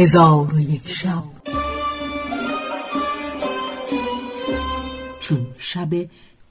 هزار 0.00 0.54
و 0.54 0.60
یک 0.60 0.88
شب. 0.88 1.24
چون 5.20 5.46
شب 5.58 5.88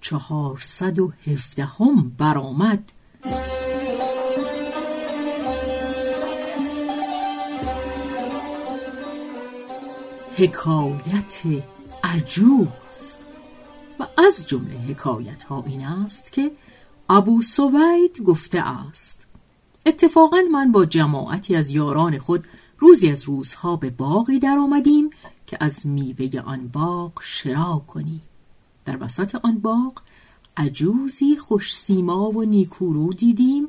چهارصد 0.01 0.99
و 0.99 1.11
هفدهم 1.27 2.11
برآمد 2.17 2.91
حکایت 10.37 11.63
عجوز. 12.03 12.67
و 13.99 14.07
از 14.17 14.47
جمله 14.47 14.75
حکایت 14.75 15.43
ها 15.43 15.63
این 15.67 15.85
است 15.85 16.31
که 16.31 16.51
ابو 17.09 17.41
سوید 17.41 18.21
گفته 18.21 18.59
است 18.59 19.27
اتفاقا 19.85 20.37
من 20.51 20.71
با 20.71 20.85
جماعتی 20.85 21.55
از 21.55 21.69
یاران 21.69 22.17
خود 22.17 22.43
روزی 22.79 23.09
از 23.09 23.23
روزها 23.23 23.75
به 23.75 23.89
باغی 23.89 24.39
در 24.39 24.57
آمدیم 24.57 25.09
که 25.47 25.57
از 25.59 25.87
میوه 25.87 26.39
آن 26.39 26.67
باغ 26.67 27.11
شرا 27.21 27.83
کنیم. 27.87 28.21
در 28.85 29.03
وسط 29.03 29.35
آن 29.35 29.59
باغ 29.59 30.01
عجوزی 30.57 31.37
خوش 31.37 31.75
سیما 31.75 32.29
و 32.29 32.43
نیکورو 32.43 33.13
دیدیم 33.13 33.67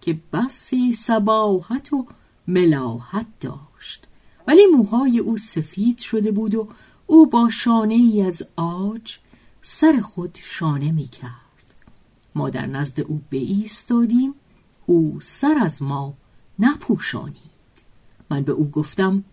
که 0.00 0.18
بسی 0.32 0.92
سباحت 0.92 1.92
و 1.92 2.06
ملاحت 2.48 3.26
داشت. 3.40 4.06
ولی 4.46 4.66
موهای 4.66 5.18
او 5.18 5.36
سفید 5.36 5.98
شده 5.98 6.32
بود 6.32 6.54
و 6.54 6.68
او 7.06 7.26
با 7.26 7.50
شانه 7.50 7.94
ای 7.94 8.22
از 8.22 8.42
آج 8.56 9.18
سر 9.62 10.00
خود 10.00 10.38
شانه 10.42 10.92
می 10.92 11.06
کرد 11.06 11.74
ما 12.34 12.50
در 12.50 12.66
نزد 12.66 13.00
او 13.00 13.20
ایستادیم 13.30 14.34
او 14.86 15.18
سر 15.22 15.58
از 15.60 15.82
ما 15.82 16.14
نپوشانید. 16.58 17.49
من 18.30 18.42
به 18.42 18.52
او 18.52 18.70
گفتم 18.70 19.24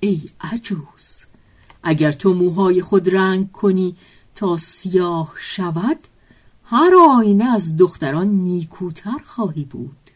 ای 0.00 0.22
عجوز 0.40 1.26
اگر 1.82 2.12
تو 2.12 2.34
موهای 2.34 2.82
خود 2.82 3.14
رنگ 3.14 3.52
کنی 3.52 3.96
تا 4.34 4.56
سیاه 4.56 5.34
شود 5.38 5.98
هر 6.64 6.92
آینه 7.16 7.44
از 7.44 7.76
دختران 7.76 8.26
نیکوتر 8.26 9.18
خواهی 9.26 9.64
بود. 9.64 10.10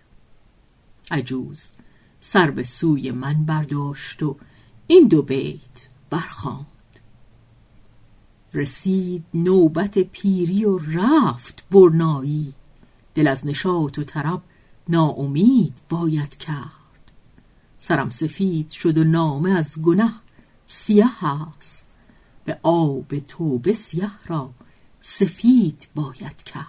عجوز 1.10 1.72
سر 2.20 2.50
به 2.50 2.62
سوی 2.62 3.10
من 3.10 3.44
برداشت 3.44 4.22
و 4.22 4.36
این 4.86 5.08
دو 5.08 5.22
بیت 5.22 5.88
برخواند 6.10 6.66
رسید 8.54 9.24
نوبت 9.34 9.98
پیری 9.98 10.64
و 10.64 10.78
رفت 10.78 11.64
برنایی. 11.70 12.54
دل 13.14 13.26
از 13.26 13.46
نشاط 13.46 13.98
و 13.98 14.04
طرب 14.04 14.42
ناامید 14.88 15.74
باید 15.88 16.36
کرد. 16.36 16.79
سرم 17.80 18.10
سفید 18.10 18.70
شد 18.70 18.98
و 18.98 19.04
نامه 19.04 19.50
از 19.50 19.82
گنه 19.82 20.12
سیه 20.66 21.24
است. 21.24 21.86
به 22.44 22.58
آب 22.62 23.18
توبه 23.18 23.72
سیه 23.72 24.10
را 24.26 24.50
سفید 25.00 25.88
باید 25.94 26.42
کرد. 26.42 26.66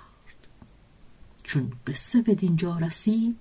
چون 1.43 1.71
قصه 1.87 2.21
به 2.21 2.35
دینجا 2.35 2.77
رسید 2.77 3.37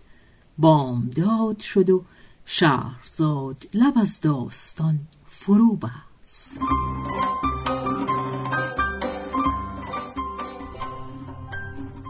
بامداد 0.59 1.59
شد 1.59 1.91
و 1.91 2.05
شهرزاد 2.45 3.69
لب 3.75 3.99
از 3.99 4.21
داستان 4.21 5.01
فرو 5.27 5.77
بست 5.77 6.59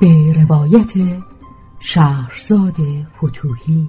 به 0.00 0.32
روایت 0.32 1.22
شهرزاد 1.80 2.76
فتوهی 3.16 3.88